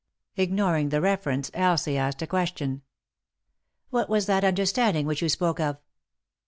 [0.35, 2.81] Ignoring the reference, Elsie asked a question.
[3.91, 5.77] "What was that understanding which you spoke of?"